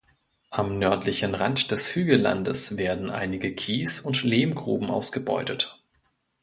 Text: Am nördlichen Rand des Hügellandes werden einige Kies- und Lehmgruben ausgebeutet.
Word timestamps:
Am 0.49 0.79
nördlichen 0.79 1.35
Rand 1.35 1.69
des 1.69 1.93
Hügellandes 1.95 2.75
werden 2.75 3.11
einige 3.11 3.49
Kies- 3.53 4.01
und 4.01 4.23
Lehmgruben 4.23 4.89
ausgebeutet. 4.89 5.79